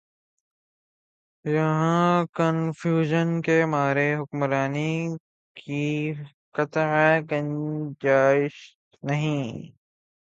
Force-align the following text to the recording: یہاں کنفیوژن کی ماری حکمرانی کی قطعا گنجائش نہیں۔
یہاں 1.45 2.25
کنفیوژن 2.33 3.41
کی 3.41 3.65
ماری 3.65 4.13
حکمرانی 4.13 4.93
کی 5.55 6.13
قطعا 6.51 7.19
گنجائش 7.31 8.55
نہیں۔ 9.03 9.71